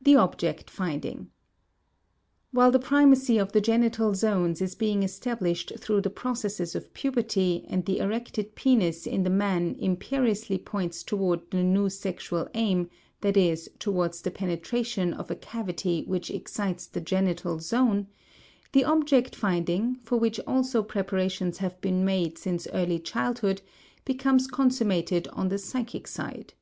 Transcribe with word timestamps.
THE 0.00 0.14
OBJECT 0.14 0.70
FINDING 0.70 1.28
While 2.52 2.70
the 2.70 2.78
primacy 2.78 3.36
of 3.36 3.50
the 3.50 3.60
genital 3.60 4.14
zones 4.14 4.62
is 4.62 4.76
being 4.76 5.02
established 5.02 5.72
through 5.76 6.02
the 6.02 6.08
processes 6.08 6.76
of 6.76 6.94
puberty, 6.94 7.64
and 7.68 7.84
the 7.84 7.98
erected 7.98 8.54
penis 8.54 9.08
in 9.08 9.24
the 9.24 9.28
man 9.28 9.74
imperiously 9.80 10.56
points 10.56 11.02
towards 11.02 11.50
the 11.50 11.64
new 11.64 11.90
sexual 11.90 12.46
aim, 12.54 12.90
i.e., 13.24 13.56
towards 13.80 14.22
the 14.22 14.30
penetration 14.30 15.12
of 15.12 15.32
a 15.32 15.34
cavity 15.34 16.04
which 16.06 16.30
excites 16.30 16.86
the 16.86 17.00
genital 17.00 17.58
zone, 17.58 18.06
the 18.70 18.84
object 18.84 19.34
finding, 19.34 19.96
for 20.04 20.16
which 20.16 20.38
also 20.46 20.80
preparations 20.80 21.58
have 21.58 21.80
been 21.80 22.04
made 22.04 22.38
since 22.38 22.68
early 22.72 23.00
childhood, 23.00 23.62
becomes 24.04 24.46
consummated 24.46 25.26
on 25.32 25.48
the 25.48 25.58
psychic 25.58 26.06
side. 26.06 26.54